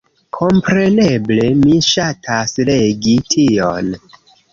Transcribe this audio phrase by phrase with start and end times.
[0.35, 3.93] Kompreneble mi ŝatas legi tion